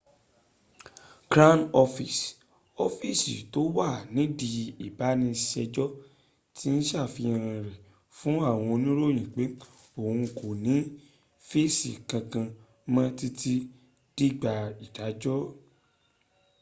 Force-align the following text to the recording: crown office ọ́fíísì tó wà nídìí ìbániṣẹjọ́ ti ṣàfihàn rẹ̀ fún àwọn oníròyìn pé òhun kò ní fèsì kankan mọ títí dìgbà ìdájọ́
crown 1.31 1.59
office 1.83 2.23
ọ́fíísì 2.85 3.33
tó 3.53 3.61
wà 3.77 3.87
nídìí 4.15 4.63
ìbániṣẹjọ́ 4.87 5.87
ti 6.57 6.69
ṣàfihàn 6.89 7.43
rẹ̀ 7.55 7.75
fún 8.17 8.35
àwọn 8.49 8.69
oníròyìn 8.75 9.31
pé 9.35 9.43
òhun 10.01 10.21
kò 10.37 10.47
ní 10.65 10.75
fèsì 11.47 11.91
kankan 12.09 12.47
mọ 12.93 13.01
títí 13.17 13.53
dìgbà 14.17 14.53
ìdájọ́ 14.85 15.39